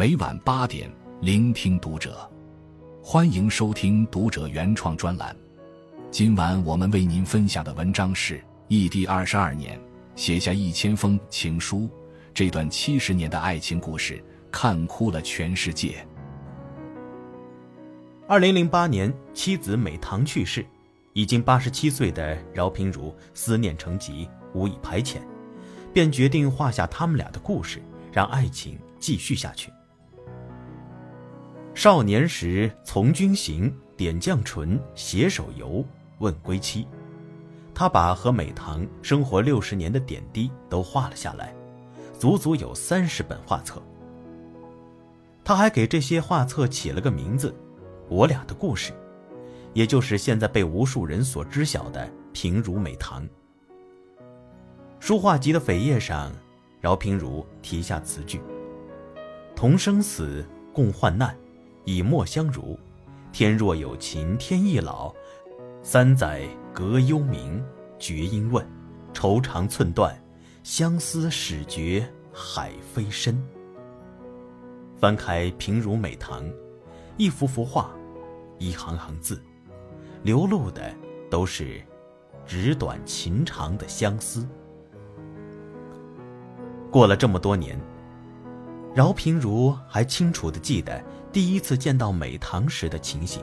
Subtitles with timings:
[0.00, 2.26] 每晚八点，聆听读者。
[3.02, 5.36] 欢迎收听读者原创专栏。
[6.10, 9.78] 今晚我们为您分享的文章是异地二十二年，
[10.16, 11.86] 写下一千封情书，
[12.32, 16.02] 这段七十年的爱情故事，看哭了全世界。
[18.26, 20.64] 二零零八年，妻子美棠去世，
[21.12, 25.18] 已经八十七岁的饶平如思念成疾，无以排遣，
[25.92, 29.70] 便决定画下他们俩的故事，让爱情继续下去。
[31.80, 35.82] 少年时从军行，点绛唇，携手游，
[36.18, 36.86] 问归期。
[37.74, 41.54] 他把和美棠生活六十年的点滴都画了下来，
[42.18, 43.82] 足足有三十本画册。
[45.42, 47.48] 他还给这些画册起了个名字，
[48.10, 48.92] 《我俩的故事》，
[49.72, 53.26] 也就是现在被无数人所知晓的平如美棠。
[54.98, 56.30] 书画集的扉页上，
[56.78, 58.38] 饶平如题下词句
[59.56, 60.44] ：“同生死，
[60.74, 61.34] 共患难。”
[61.84, 62.78] 以沫相濡，
[63.32, 65.12] 天若有情天亦老。
[65.82, 67.62] 三载隔幽冥，
[67.98, 68.66] 绝音问，
[69.12, 70.14] 愁肠寸断，
[70.62, 73.42] 相思始觉海非深。
[74.96, 76.44] 翻开平如美堂，
[77.16, 77.90] 一幅幅画，
[78.58, 79.42] 一行行字，
[80.22, 80.94] 流露的
[81.30, 81.80] 都是
[82.46, 84.46] 纸短情长的相思。
[86.90, 87.80] 过了这么多年。
[88.92, 91.00] 饶平如还清楚地记得
[91.32, 93.42] 第一次见到美棠时的情形。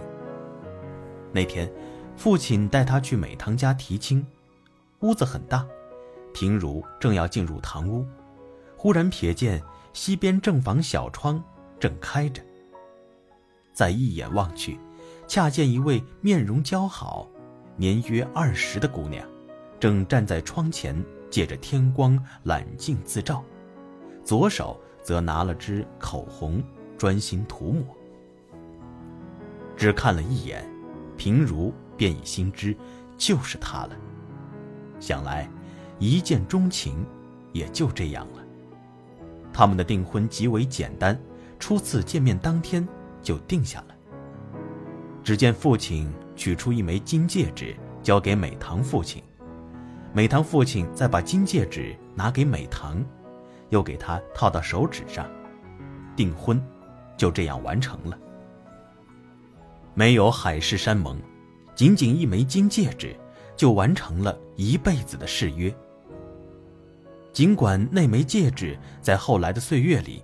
[1.32, 1.72] 那天，
[2.16, 4.26] 父亲带他去美棠家提亲，
[5.00, 5.66] 屋子很大，
[6.34, 8.06] 平如正要进入堂屋，
[8.76, 9.62] 忽然瞥见
[9.94, 11.42] 西边正房小窗
[11.80, 12.42] 正开着。
[13.74, 14.80] 再一眼望去，
[15.28, 17.28] 恰见一位面容姣好、
[17.76, 19.26] 年约二十的姑娘，
[19.80, 23.44] 正站在窗前，借着天光揽镜自照，
[24.24, 24.80] 左手。
[25.04, 26.62] 则拿了支口红，
[26.98, 27.95] 专心涂抹。
[29.76, 30.67] 只看了一眼，
[31.16, 32.76] 平如便已心知，
[33.17, 33.92] 就是他了。
[34.99, 35.48] 想来，
[35.99, 37.05] 一见钟情，
[37.54, 38.44] 也就这样了。
[39.54, 41.20] 他们的订婚极为简单，
[41.60, 42.88] 初次见面当天
[43.22, 43.95] 就定下了。
[45.23, 49.22] 只见父亲取出一枚金戒指，交给美棠父亲，
[50.14, 53.04] 美棠父亲再把金戒指拿给美棠。
[53.70, 55.30] 又给他套到手指上，
[56.16, 56.58] 订婚
[57.17, 58.17] 就这样完成了。
[59.94, 61.17] 没有海誓山盟，
[61.76, 63.16] 仅仅一枚金戒指，
[63.55, 65.73] 就完成了一辈子的誓约。
[67.33, 70.23] 尽管那枚戒指在后来的岁月里，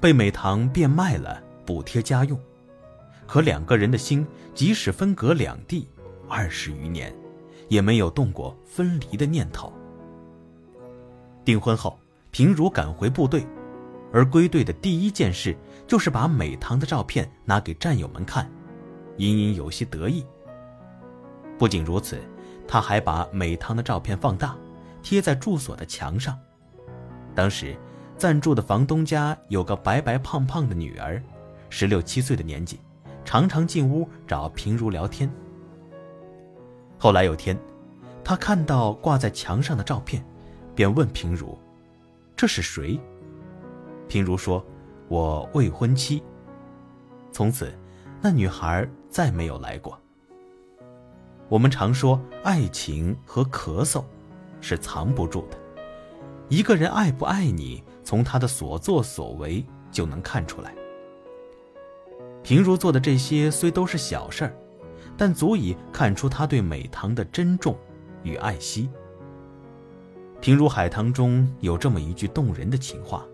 [0.00, 2.40] 被美棠变卖了补贴家用，
[3.26, 5.86] 可两个人的心，即使分隔两地
[6.28, 7.14] 二十余年，
[7.68, 9.72] 也没有动过分离的念头。
[11.44, 11.98] 订婚后。
[12.32, 13.44] 平如赶回部队，
[14.12, 15.56] 而归队的第一件事
[15.90, 18.48] 就是把美棠的照片拿给战友们看，
[19.16, 20.24] 隐隐有些得意。
[21.58, 22.16] 不仅如此，
[22.64, 24.56] 他还把美棠的照片放大，
[25.02, 26.38] 贴在住所的墙上。
[27.34, 27.76] 当时，
[28.16, 31.20] 暂住的房东家有个白白胖胖的女儿，
[31.70, 32.78] 十六七岁的年纪，
[33.24, 35.28] 常常进屋找平如聊天。
[37.00, 37.58] 后来有天，
[38.22, 40.24] 他看到挂在墙上的照片，
[40.72, 41.58] 便问平如。
[42.36, 42.96] 这是谁？
[44.06, 44.64] 平如说
[45.10, 46.22] ：“我未婚妻。”
[47.32, 47.70] 从此，
[48.22, 49.98] 那女孩再没有来过。
[51.48, 54.04] 我们常说，爱情和咳嗽
[54.60, 55.58] 是藏不住的。
[56.48, 60.74] 一个人爱不爱你，从他的所作所为就能看出来。
[62.42, 64.54] 平如做的这些虽都是小事儿，
[65.16, 67.76] 但足以看出他对美棠的珍重
[68.22, 68.88] 与爱惜。
[70.40, 73.24] 平如海棠中有这么一句动人的情话：“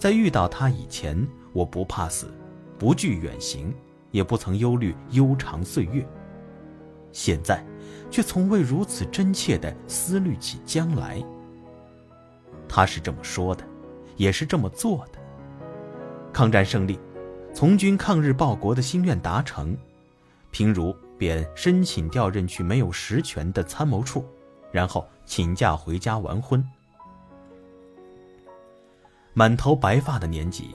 [0.00, 2.32] 在遇到他以前，我不怕死，
[2.78, 3.70] 不惧远行，
[4.10, 6.08] 也不曾忧虑悠长岁月。
[7.12, 7.62] 现在，
[8.10, 11.22] 却从未如此真切地思虑起将来。”
[12.66, 13.62] 他是这么说的，
[14.16, 15.18] 也是这么做的。
[16.32, 16.98] 抗战胜利，
[17.52, 19.76] 从军抗日报国的心愿达成，
[20.50, 24.24] 平如便申请调任去没有实权的参谋处。
[24.72, 26.66] 然后请假回家完婚。
[29.40, 30.74] 满头白发的年纪，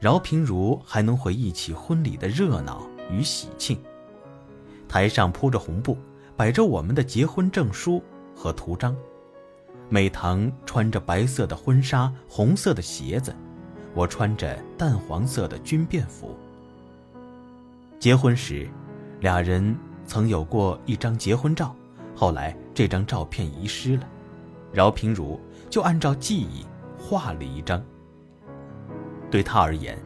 [0.00, 3.78] 饶平如还能回忆起婚礼的热闹与喜庆。
[4.88, 5.96] 台上铺着红布，
[6.36, 8.02] 摆着我们的结婚证书
[8.34, 8.92] 和图章。
[9.88, 13.32] 美棠穿着白色的婚纱，红色的鞋子，
[13.94, 16.36] 我穿着淡黄色的军便服。
[18.00, 18.68] 结婚时，
[19.20, 19.78] 俩人
[20.08, 21.72] 曾有过一张结婚照。
[22.16, 24.08] 后来这张照片遗失了，
[24.72, 25.38] 饶平如
[25.70, 26.66] 就按照记忆
[26.98, 27.80] 画了一张。
[29.32, 29.98] 对他而言，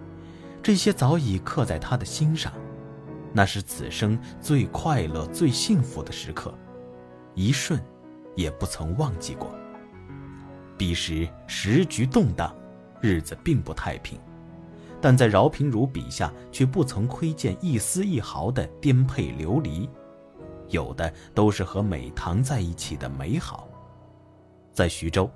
[0.63, 2.53] 这些早已刻在他的心上，
[3.33, 6.55] 那是此生最快乐、最幸福的时刻，
[7.35, 7.83] 一瞬
[8.37, 9.53] 也不曾忘记过。
[10.79, 12.55] 彼时时局动荡，
[13.01, 14.17] 日子并不太平，
[15.01, 19.91] 但在饶平如笔下却不曾窥见一丝一毫的颠沛流离，
[20.69, 23.69] 有的都是和美棠在一起的美好。
[24.73, 25.29] 在徐州，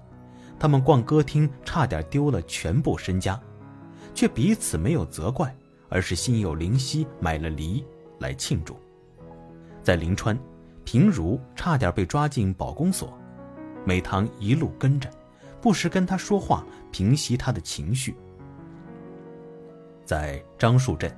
[0.60, 3.40] 他们逛歌厅，差点丢了全部身家，
[4.20, 5.50] 却彼此没有责怪，
[5.88, 7.82] 而是心有灵犀买了梨
[8.18, 8.78] 来庆祝。
[9.82, 10.38] 在临川，
[10.84, 13.18] 平如差点被抓进保公所，
[13.82, 15.08] 美棠一路跟着，
[15.58, 16.62] 不时跟他说话，
[16.92, 18.14] 平息他的情绪。
[20.04, 21.10] 在樟树镇，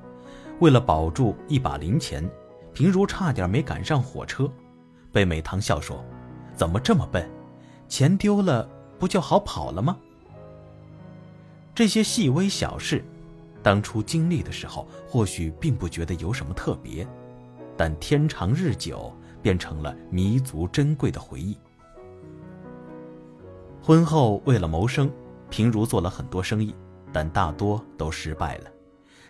[0.61, 2.25] 为了保住一把零钱，
[2.73, 4.49] 平如差点没赶上火车，
[5.11, 6.05] 被美棠笑说
[6.55, 7.29] ：“怎么这么笨？”
[7.91, 9.99] 钱丢了，不就好跑了吗？
[11.75, 13.03] 这些细微小事，
[13.63, 17.07] 当初经历的时候，或许并不觉得有什么特别，
[17.77, 21.57] 但天长日久，变成了弥足珍贵的回忆。
[23.81, 25.11] 婚后，为了谋生，
[25.49, 26.75] 平如做了很多生意，
[27.13, 28.71] 但大多都失败了。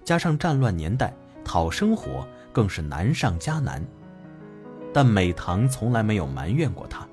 [0.04, 3.84] 加上战乱年代，讨生活更是难上加难。
[4.92, 7.08] 但美棠从来没有埋怨过他。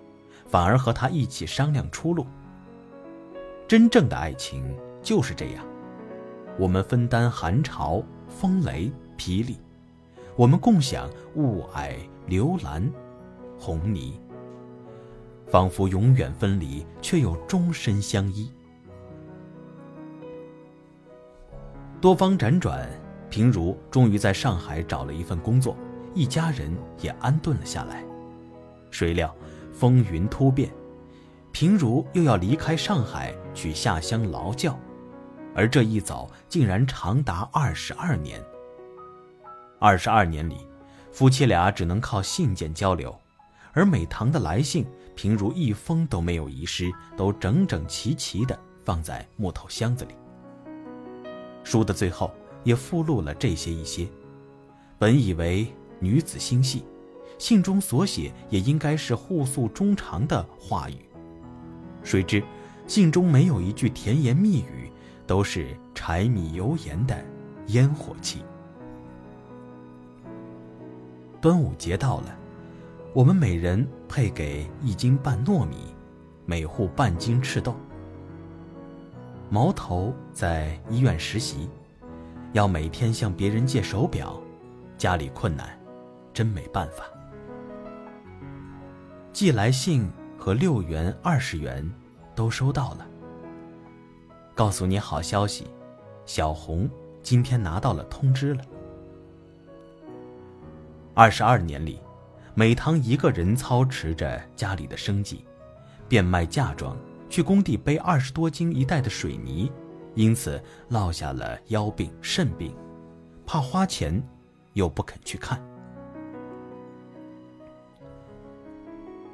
[0.47, 2.25] 反而和他一起商量出路。
[3.67, 4.63] 真正的爱情
[5.09, 5.65] 就是这样，
[6.59, 9.57] 我们分担寒潮、风雷、霹雳，
[10.35, 11.95] 我们共享雾霭、
[12.27, 12.87] 流岚、
[13.57, 14.11] 红霓，
[15.47, 18.51] 仿佛永远分离，却又终身相依。
[21.99, 22.87] 多方辗转，
[23.31, 25.75] 平如终于在上海找了一份工作，
[26.13, 26.71] 一家人
[27.01, 28.03] 也安顿了下来。
[28.91, 29.35] 谁料。
[29.73, 30.71] 风云突变，
[31.51, 34.77] 平如又要离开上海去下乡劳教，
[35.59, 38.41] 而这一走竟然长达二十二年。
[39.77, 40.55] 二十二年里，
[41.11, 43.13] 夫妻俩只能靠信件交流，
[43.73, 44.85] 而美棠的来信，
[45.15, 50.15] 平如一封都没有遗失，都整整齐齐地放在木头箱子里。
[51.65, 52.33] 书的最后
[52.63, 54.07] 也附录了这些一些，
[54.97, 55.67] 本以为
[55.99, 56.85] 女子心细。
[57.37, 60.95] 信中所写也应该是互诉衷肠的话语，
[62.01, 62.41] 谁知
[62.87, 64.88] 信中没有一句甜言蜜语，
[65.29, 67.15] 都是柴米油盐的
[67.67, 68.41] 烟火气。
[71.39, 72.35] 端午节到了，
[73.13, 75.93] 我们每人配给一斤半糯米，
[76.47, 77.75] 每户半斤赤豆。
[79.51, 81.69] 毛头在医院实习，
[82.53, 84.41] 要每天向别人借手表，
[84.97, 85.79] 家里困难，
[86.33, 87.03] 真没办法。
[89.31, 90.09] 寄来信
[90.39, 91.87] 和六元、二十元
[92.33, 93.05] 都收到了。
[94.59, 95.67] 告诉你好消息，
[96.25, 96.89] 小红
[97.23, 98.61] 今天拿到了通知了。
[101.13, 102.01] 二十二年里，
[102.55, 105.45] 美棠一个人操持着家里的生计，
[106.09, 106.93] 变卖嫁妆，
[107.29, 109.71] 去工地背二十多斤一袋的水泥，
[110.13, 112.75] 因此落下了腰病、肾病，
[113.45, 114.21] 怕花钱，
[114.73, 115.57] 又不肯去看。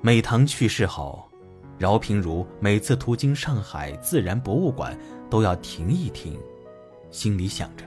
[0.02, 1.28] 美棠去世后，
[1.80, 4.96] 饶平如每次途经上海自然博物馆，
[5.30, 6.40] 都要停一停，
[7.12, 7.86] 心里想着：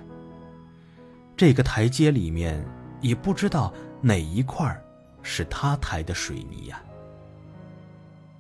[1.37, 2.65] 这个台阶里面
[3.01, 4.77] 也不知道哪一块
[5.23, 6.83] 是他抬的水泥呀。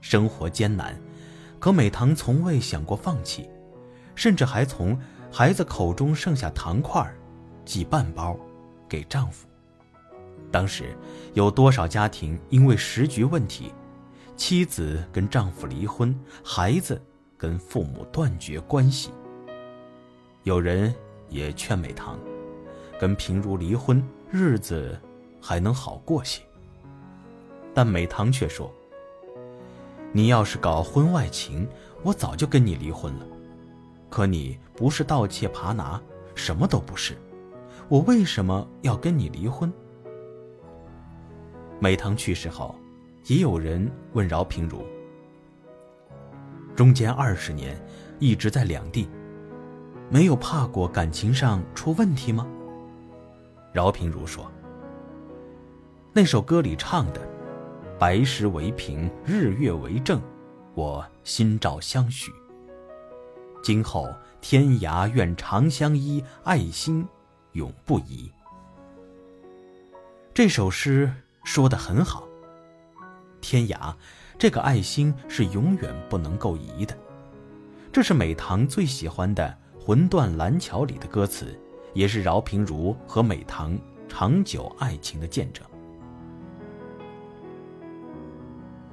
[0.00, 0.98] 生活艰难，
[1.58, 3.48] 可美棠从未想过放弃，
[4.14, 4.98] 甚至还从
[5.30, 7.06] 孩子口中剩下糖块，
[7.64, 8.38] 寄半包
[8.88, 9.46] 给丈夫。
[10.50, 10.96] 当时，
[11.34, 13.72] 有多少家庭因为时局问题，
[14.36, 17.00] 妻子跟丈夫离婚，孩子
[17.38, 19.10] 跟父母断绝关系？
[20.42, 20.92] 有人
[21.28, 22.18] 也劝美棠，
[22.98, 24.98] 跟平如离婚，日子
[25.40, 26.42] 还能好过些。
[27.72, 28.72] 但美棠却说
[30.10, 31.68] ：“你要是搞婚外情，
[32.02, 33.26] 我早就跟你离婚了。
[34.10, 36.00] 可你不是盗窃扒拿，
[36.34, 37.16] 什么都不是，
[37.88, 39.72] 我为什么要跟你离婚？”
[41.78, 42.74] 美棠去世后，
[43.26, 44.82] 也有人问饶平如
[46.78, 47.76] ：“中间二十年
[48.20, 49.10] 一直在两地，
[50.08, 52.46] 没有怕过感情上出问题吗？”
[53.74, 54.48] 饶平如说
[56.14, 57.20] ：“那首歌里唱的
[57.98, 60.22] ‘白石为凭，日月为证’，
[60.76, 62.30] 我心照相许。
[63.60, 64.08] 今后
[64.40, 67.04] 天涯愿长相依，爱心
[67.54, 68.30] 永不移。”
[70.32, 71.12] 这首诗。
[71.42, 72.28] 说的很好。
[73.40, 73.94] 天涯，
[74.38, 76.96] 这个爱心是永远不能够移的。
[77.90, 81.58] 这是美棠最喜欢的魂断蓝桥》里的歌词，
[81.92, 83.76] 也是饶平如和美棠
[84.08, 85.66] 长久爱情的见证。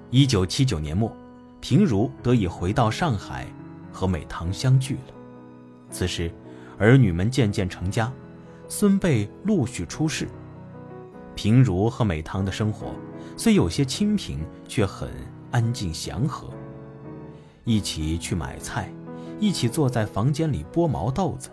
[0.10, 1.16] 一九七九年末，
[1.60, 3.46] 平如得以回到上海，
[3.92, 5.14] 和美棠相聚了。
[5.92, 6.32] 此时，
[6.80, 8.12] 儿女们渐渐成家，
[8.68, 10.28] 孙辈陆续出世。
[11.36, 12.96] 平如和美棠的生活
[13.36, 15.10] 虽有些清贫，却很
[15.56, 16.50] 安静祥和。
[17.64, 18.92] 一起去买菜，
[19.40, 21.50] 一起坐在房间里剥毛豆子，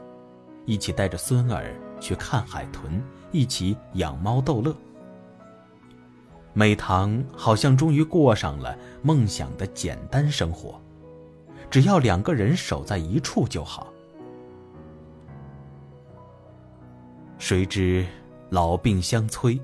[0.67, 4.75] 一起带着孙儿去看海豚，一起养猫逗乐。
[6.53, 10.83] 美棠好像终于过上了梦想的简单生活，
[11.71, 13.87] 只要两个人守在一处就好。
[17.39, 18.05] 谁知
[18.51, 19.61] 老病相催，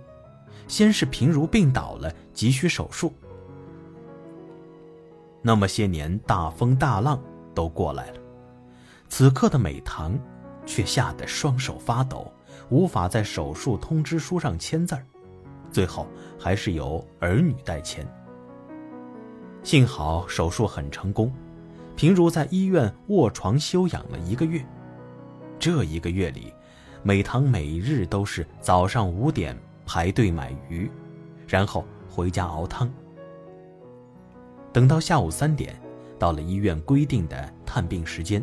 [0.68, 3.12] 先是平如病倒了，急需手术。
[5.40, 7.23] 那么些年大风大浪
[7.54, 8.18] 都过来了，
[9.09, 10.18] 此刻的美棠
[10.66, 12.30] 却吓得双手发抖，
[12.68, 15.04] 无法在手术通知书上签字儿。
[15.71, 16.07] 最后
[16.38, 18.07] 还是由儿女代签。
[19.62, 21.33] 幸好手术很成功，
[21.95, 24.64] 平如在医院卧床休养了一个月。
[25.59, 26.52] 这一个月里，
[27.02, 30.90] 美棠每日都是早上五点排队买鱼，
[31.47, 32.90] 然后回家熬汤。
[34.73, 35.81] 等到下午三点，
[36.19, 38.43] 到了医院规定的探病时间，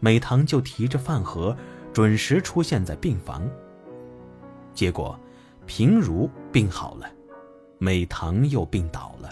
[0.00, 1.56] 美棠就提着饭盒，
[1.92, 3.48] 准时出现在病房。
[4.74, 5.18] 结果。
[5.70, 7.06] 平如病好了，
[7.76, 9.30] 美棠又病倒了，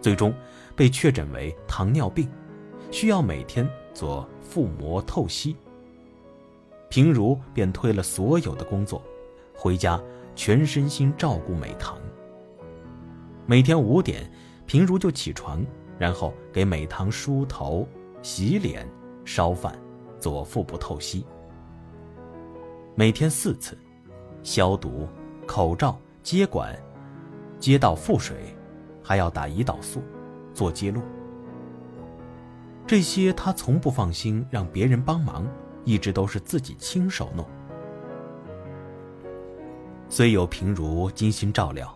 [0.00, 0.32] 最终
[0.74, 2.26] 被确诊为糖尿病，
[2.90, 5.54] 需要每天做腹膜透析。
[6.88, 9.02] 平如便推了所有的工作，
[9.54, 10.02] 回家
[10.34, 11.98] 全身心照顾美棠。
[13.44, 14.32] 每天五点，
[14.72, 15.62] 平如就起床，
[15.98, 17.86] 然后给美棠梳头、
[18.22, 18.88] 洗脸、
[19.22, 19.78] 烧饭、
[20.18, 21.26] 做腹部透析。
[22.94, 23.76] 每天四次，
[24.42, 25.06] 消毒。
[25.46, 26.74] 口罩、接管、
[27.58, 28.56] 接到腹水，
[29.02, 30.02] 还要打胰岛素、
[30.54, 31.02] 做揭露。
[32.86, 35.46] 这些他从不放心让别人帮忙，
[35.84, 37.44] 一直都是自己亲手弄。
[40.08, 41.94] 虽有平如精心照料，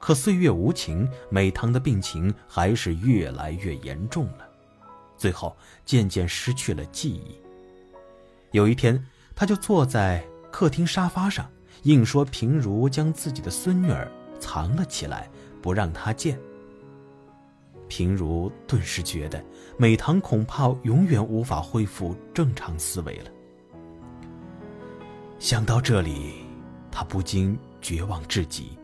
[0.00, 4.48] 可岁月无情，美棠的病情还是越来越严重了，
[5.16, 5.54] 最后
[5.84, 7.38] 渐渐失去了记忆。
[8.50, 11.48] 有一天，他就坐在客厅沙发上。
[11.84, 15.30] 硬说平如将自己的孙女儿藏了起来，
[15.62, 16.38] 不让他见。
[17.88, 19.42] 平如顿时觉得
[19.78, 23.30] 美棠恐怕永远无法恢复正常思维了。
[25.38, 26.44] 想到这里，
[26.90, 28.78] 他不禁绝望至极。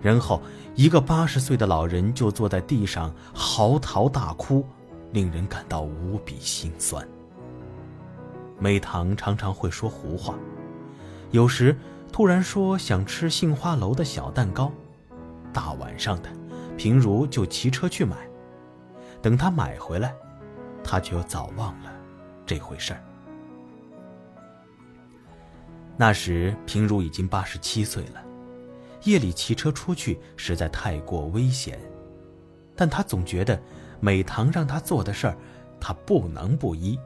[0.00, 0.40] 然后，
[0.74, 4.64] 一个八十岁的老人就坐在地上嚎啕大哭，
[5.12, 7.06] 令人感到无比心酸。
[8.58, 10.34] 美棠常常会说胡话，
[11.30, 11.76] 有时。
[12.12, 14.72] 突然说想吃杏花楼的小蛋糕，
[15.52, 16.28] 大晚上的，
[16.76, 18.16] 平如就骑车去买。
[19.22, 20.12] 等他买回来，
[20.82, 21.92] 他却早忘了
[22.44, 23.00] 这回事儿。
[25.96, 28.20] 那时平如已经八十七岁了，
[29.04, 31.78] 夜里骑车出去实在太过危险，
[32.76, 33.60] 但他总觉得
[34.00, 35.36] 美棠让他做的事儿，
[35.80, 36.98] 他不能不依。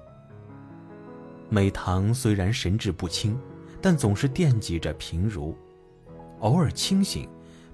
[1.48, 3.38] 美棠虽然神志不清。
[3.84, 5.54] 但总是惦记着平如，
[6.40, 7.28] 偶尔清醒，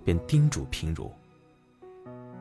[0.05, 1.09] 便叮嘱平如：“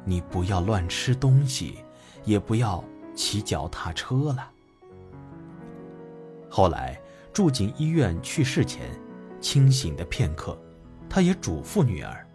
[0.03, 1.77] 你不要乱吃东西，
[2.25, 2.83] 也不要
[3.13, 4.49] 骑脚踏车了。”
[6.49, 6.99] 后来
[7.31, 8.89] 住进医院去世前，
[9.39, 10.57] 清醒的片刻，
[11.09, 12.25] 他也嘱咐女儿：“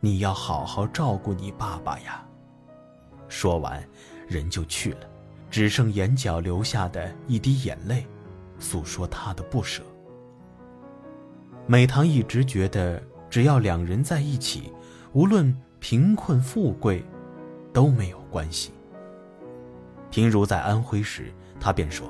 [0.00, 2.24] 你要好好照顾你爸爸呀。”
[3.28, 3.82] 说完，
[4.28, 5.00] 人就去了，
[5.50, 8.06] 只剩眼角流下的一滴眼泪，
[8.60, 9.82] 诉说他的不舍。
[11.66, 14.72] 美棠一直觉得，只要两人在一起，
[15.12, 17.04] 无论贫困富贵，
[17.72, 18.70] 都没有关系。
[20.08, 22.08] 平如在安徽时，他便说：“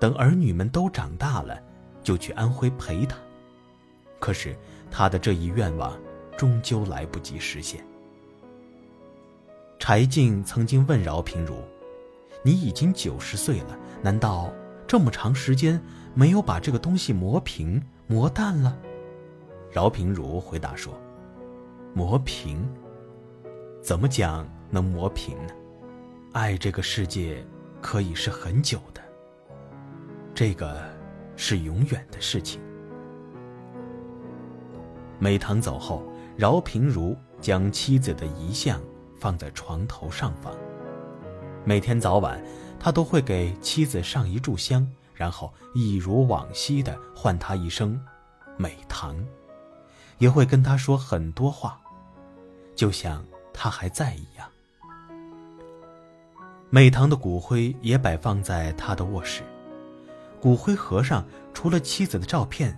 [0.00, 1.60] 等儿女们都长大了，
[2.02, 3.16] 就去安徽陪他。”
[4.22, 4.56] 可是
[4.88, 5.98] 他的这一愿望，
[6.38, 7.84] 终究来不及实现。
[9.80, 11.56] 柴静曾经问饶平如
[12.44, 14.52] ：“你已经九十岁了，难道
[14.86, 15.82] 这么长时间
[16.14, 18.78] 没有把这个东西磨平？”磨淡了，
[19.72, 20.96] 饶平如回答说
[21.92, 22.64] ：“磨平，
[23.80, 25.52] 怎么讲能磨平呢？
[26.32, 27.44] 爱这个世界
[27.80, 29.02] 可以是很久的，
[30.32, 30.80] 这个
[31.36, 32.60] 是永远的事情。”
[35.22, 36.02] 美棠走后，
[36.36, 38.82] 饶平如将妻子的遗像
[39.20, 40.52] 放在床头上方，
[41.64, 42.42] 每天早晚，
[42.80, 48.04] 他都会给妻子上一炷香，然后一如往昔的唤她一声
[48.58, 49.16] “美棠”，
[50.18, 51.80] 也会跟她说很多话，
[52.74, 54.48] 就像她还在一样。
[56.68, 59.44] 美棠的骨灰也摆放在他的卧室，
[60.40, 61.24] 骨灰盒上
[61.54, 62.76] 除了妻子的照片，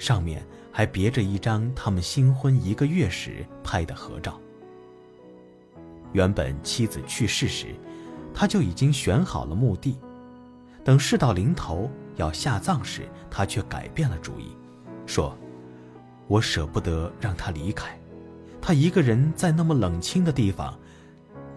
[0.00, 0.44] 上面
[0.76, 4.38] 还别着一张他们新婚一个月时拍的合照。
[6.12, 7.68] 原本妻子去世时，
[8.34, 9.96] 他就已经选好了墓地，
[10.84, 14.50] 等事到临头要下葬时，他却改变了主意，
[15.06, 15.34] 说
[16.28, 17.98] ：“我舍不得让他离开，
[18.60, 20.78] 他一个人在那么冷清的地方，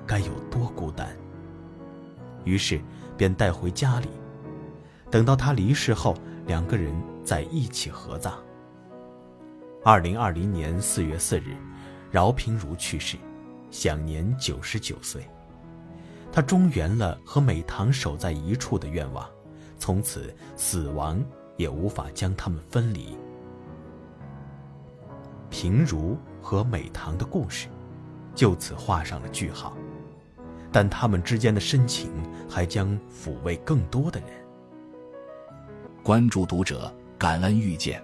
[0.08, 1.10] 该有多孤单。”
[2.46, 2.80] 于是，
[3.18, 4.08] 便带回家里。
[5.12, 6.16] 等到他离世后，
[6.48, 8.34] 两个人在一起合葬。
[9.82, 11.56] 二零二零年四月四日，
[12.12, 13.16] 饶平如去世，
[13.72, 15.26] 享年九十九岁。
[16.34, 19.26] 他终圆了和美棠守在一处的愿望，
[19.78, 21.24] 从此死亡
[21.56, 23.18] 也无法将他们分离。
[25.50, 27.70] 平如和美棠的故事，
[28.36, 29.78] 就此画上了句号。
[30.74, 32.12] 但他们之间的深情
[32.50, 34.30] 还将抚慰更多的人。
[36.04, 38.04] 关注读者，感恩遇见。